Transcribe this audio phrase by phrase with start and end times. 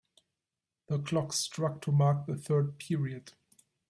[0.87, 3.33] The clock struck to mark the third period.